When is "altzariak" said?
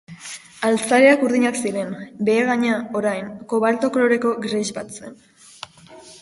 0.69-1.25